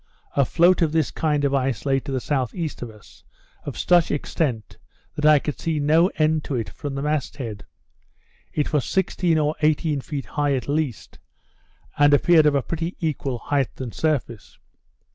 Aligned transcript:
A 0.35 0.45
float 0.45 0.81
of 0.81 0.93
this 0.93 1.11
kind 1.11 1.45
of 1.45 1.53
ice 1.53 1.85
lay 1.85 1.99
to 1.99 2.11
the 2.11 2.15
S.E. 2.15 2.33
of 2.81 2.89
us, 2.89 3.23
of 3.65 3.77
such 3.77 4.09
extent, 4.09 4.79
that 5.13 5.27
I 5.27 5.37
could 5.37 5.59
see 5.59 5.79
no 5.79 6.07
end 6.15 6.43
to 6.45 6.55
it 6.55 6.69
from 6.71 6.95
the 6.95 7.03
mast 7.03 7.37
head. 7.37 7.67
It 8.51 8.73
was 8.73 8.83
sixteen 8.83 9.37
or 9.37 9.53
eighteen 9.61 10.01
feet 10.01 10.25
high 10.25 10.55
at 10.55 10.67
least; 10.67 11.19
and 11.99 12.15
appeared 12.15 12.47
of 12.47 12.55
a 12.55 12.63
pretty 12.63 12.95
equal 12.99 13.37
height 13.37 13.79
and 13.79 13.93
surface. 13.93 14.57